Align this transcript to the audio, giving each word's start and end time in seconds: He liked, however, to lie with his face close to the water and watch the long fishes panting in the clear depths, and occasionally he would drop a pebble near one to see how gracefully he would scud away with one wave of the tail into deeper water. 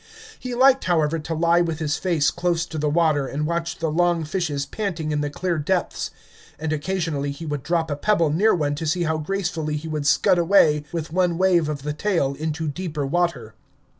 He 0.39 0.55
liked, 0.55 0.85
however, 0.85 1.19
to 1.19 1.35
lie 1.35 1.61
with 1.61 1.77
his 1.77 1.97
face 1.97 2.31
close 2.31 2.65
to 2.65 2.79
the 2.79 2.89
water 2.89 3.27
and 3.27 3.45
watch 3.45 3.77
the 3.77 3.91
long 3.91 4.23
fishes 4.23 4.65
panting 4.65 5.11
in 5.11 5.21
the 5.21 5.29
clear 5.29 5.59
depths, 5.59 6.09
and 6.57 6.73
occasionally 6.73 7.29
he 7.29 7.45
would 7.45 7.61
drop 7.61 7.91
a 7.91 7.95
pebble 7.95 8.31
near 8.31 8.55
one 8.55 8.73
to 8.73 8.87
see 8.87 9.03
how 9.03 9.19
gracefully 9.19 9.77
he 9.77 9.87
would 9.87 10.07
scud 10.07 10.39
away 10.39 10.85
with 10.91 11.13
one 11.13 11.37
wave 11.37 11.69
of 11.69 11.83
the 11.83 11.93
tail 11.93 12.33
into 12.33 12.67
deeper 12.67 13.05
water. 13.05 13.53